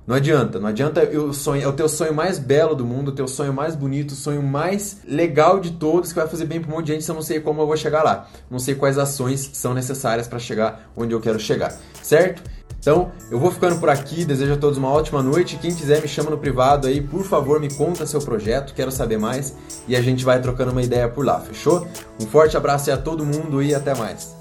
Não 0.07 0.17
adianta, 0.17 0.59
não 0.59 0.67
adianta 0.67 1.05
eu 1.05 1.33
sonhar, 1.33 1.67
é 1.67 1.69
o 1.69 1.73
teu 1.73 1.89
sonho 1.89 2.13
mais 2.13 2.39
belo 2.39 2.75
do 2.75 2.85
mundo, 2.85 3.09
o 3.09 3.13
teu 3.13 3.29
sonho 3.29 3.53
mais 3.53 3.77
bonito, 3.77 4.11
o 4.11 4.17
sonho 4.17 4.43
mais 4.43 4.99
legal 5.07 5.61
de 5.61 5.71
todos 5.71 6.13
que 6.13 6.19
vai 6.19 6.27
fazer 6.27 6.47
bem 6.47 6.61
para 6.61 6.69
um 6.69 6.75
monte 6.75 6.87
de 6.87 6.93
gente 6.95 7.05
se 7.05 7.11
eu 7.11 7.15
não 7.15 7.23
sei 7.23 7.39
como 7.39 7.63
eu 7.63 7.67
vou 7.67 7.77
chegar 7.77 8.03
lá. 8.03 8.29
Não 8.51 8.59
sei 8.59 8.75
quais 8.75 8.99
ações 8.99 9.51
são 9.53 9.73
necessárias 9.73 10.27
para 10.27 10.39
chegar 10.39 10.91
onde 10.97 11.15
eu 11.15 11.21
quero 11.21 11.39
chegar, 11.39 11.79
certo? 12.03 12.43
Então, 12.81 13.13
eu 13.31 13.39
vou 13.39 13.51
ficando 13.51 13.79
por 13.79 13.91
aqui, 13.91 14.25
desejo 14.25 14.55
a 14.55 14.57
todos 14.57 14.79
uma 14.79 14.89
ótima 14.89 15.23
noite. 15.23 15.59
Quem 15.59 15.75
quiser 15.75 16.01
me 16.01 16.09
chama 16.09 16.31
no 16.31 16.39
privado 16.39 16.89
aí, 16.89 17.01
por 17.01 17.23
favor, 17.23 17.61
me 17.61 17.73
conta 17.73 18.07
seu 18.07 18.21
projeto, 18.21 18.73
quero 18.75 18.91
saber 18.91 19.19
mais 19.19 19.55
e 19.87 19.95
a 19.95 20.01
gente 20.01 20.25
vai 20.25 20.41
trocando 20.41 20.73
uma 20.73 20.83
ideia 20.83 21.07
por 21.07 21.25
lá, 21.25 21.39
fechou? 21.41 21.87
Um 22.21 22.27
forte 22.27 22.57
abraço 22.57 22.91
a 22.91 22.97
todo 22.97 23.25
mundo 23.25 23.63
e 23.63 23.75
até 23.75 23.95
mais. 23.95 24.35